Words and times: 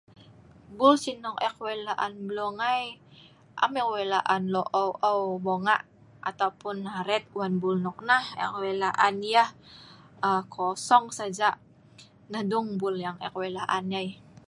Buel 0.77 0.95
si 1.03 1.11
wei' 1.63 1.83
la'an 1.87 2.13
eek 2.15 2.23
mlueng 2.27 2.59
ai, 2.73 2.85
am 3.63 3.71
eek 3.79 3.89
wei 3.93 4.05
la'an 4.13 4.43
lue 4.53 4.65
eu' 4.81 4.93
eu' 5.09 5.41
bunga' 5.45 5.85
ataupun 6.29 6.77
aret 6.99 7.23
wan 7.37 7.53
buel 7.61 7.77
noknah 7.85 8.25
eek 8.43 8.53
wei 8.61 8.73
la'an 8.83 9.15
yeh 9.33 9.49
kosong 10.55 11.05
saja. 11.17 11.49
Nah 12.31 12.43
dung 12.51 12.69
buel 12.79 12.97
eek 13.25 13.33
wei 13.39 13.49
la'an 13.57 13.85
yai 13.95 14.09